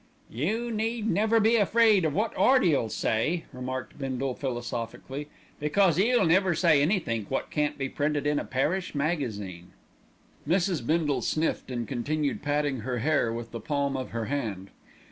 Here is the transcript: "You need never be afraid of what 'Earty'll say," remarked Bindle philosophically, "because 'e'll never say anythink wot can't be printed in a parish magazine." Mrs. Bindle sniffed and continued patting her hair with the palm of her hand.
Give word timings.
"You 0.31 0.71
need 0.71 1.07
never 1.07 1.39
be 1.39 1.57
afraid 1.57 2.05
of 2.05 2.13
what 2.15 2.33
'Earty'll 2.35 2.89
say," 2.89 3.45
remarked 3.53 3.99
Bindle 3.99 4.33
philosophically, 4.33 5.27
"because 5.59 5.99
'e'll 5.99 6.25
never 6.25 6.55
say 6.55 6.81
anythink 6.81 7.29
wot 7.29 7.51
can't 7.51 7.77
be 7.77 7.87
printed 7.87 8.25
in 8.25 8.39
a 8.39 8.43
parish 8.43 8.95
magazine." 8.95 9.73
Mrs. 10.47 10.83
Bindle 10.83 11.21
sniffed 11.21 11.69
and 11.69 11.87
continued 11.87 12.41
patting 12.41 12.79
her 12.79 12.97
hair 12.97 13.31
with 13.31 13.51
the 13.51 13.59
palm 13.59 13.95
of 13.95 14.09
her 14.09 14.25
hand. 14.25 14.71